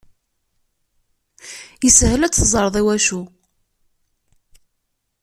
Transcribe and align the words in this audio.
Yeshel 1.83 2.21
ad 2.23 2.33
teẓreḍ 2.33 2.75
iwacu. 2.81 3.21